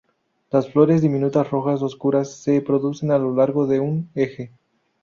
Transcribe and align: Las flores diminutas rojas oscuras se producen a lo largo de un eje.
Las 0.49 0.67
flores 0.67 1.03
diminutas 1.03 1.51
rojas 1.51 1.83
oscuras 1.83 2.33
se 2.35 2.59
producen 2.61 3.11
a 3.11 3.19
lo 3.19 3.35
largo 3.35 3.67
de 3.67 3.79
un 3.81 4.09
eje. 4.15 4.51